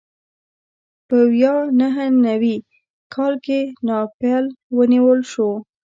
[1.07, 2.55] په ویا نهه نوي
[3.13, 4.43] کال کې ناپل
[4.77, 5.49] ونیول شو.